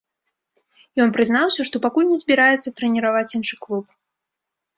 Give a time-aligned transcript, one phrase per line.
[1.03, 3.85] Ён прызнаўся, што пакуль не збіраецца трэніраваць іншы клуб.